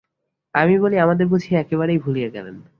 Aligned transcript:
আমি 0.53 0.75
বলি, 0.79 0.95
আমাদের 0.97 1.25
বুঝি 1.27 1.51
একেবারেই 1.55 1.99
ভুলিয়া 1.99 2.29
গেলেন। 2.29 2.55